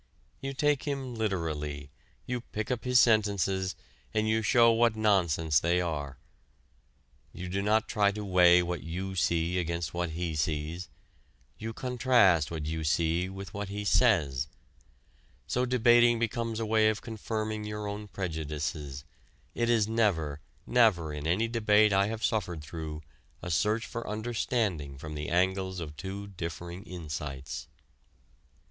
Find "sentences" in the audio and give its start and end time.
2.99-3.75